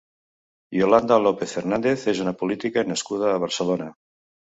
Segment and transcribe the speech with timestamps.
[0.77, 3.91] Yolanda López Fernández és una política nascuda a Barcelona.